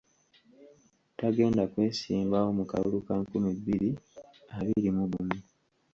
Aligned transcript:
Tagenda 1.19 1.61
kwesimbawo 1.71 2.49
mu 2.57 2.63
kalulu 2.71 2.99
ka 3.05 3.13
nkumi 3.21 3.49
bbiri 3.57 3.89
abiri 4.57 4.89
mu 4.97 5.05
gumu. 5.11 5.37